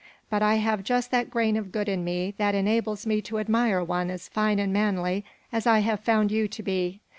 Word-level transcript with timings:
But 0.31 0.41
I 0.41 0.55
have 0.55 0.83
just 0.83 1.11
that 1.11 1.29
grain 1.29 1.55
of 1.55 1.71
good 1.71 1.87
in 1.87 2.03
me 2.03 2.33
that 2.39 2.55
enables 2.55 3.05
me 3.05 3.21
to 3.21 3.37
admire 3.37 3.83
one 3.83 4.09
as 4.09 4.29
fine 4.29 4.57
and 4.57 4.73
manly 4.73 5.23
as 5.53 5.67
I 5.67 5.77
have 5.81 5.99
found 5.99 6.31
you 6.31 6.47
to 6.47 6.63
be. 6.63 7.01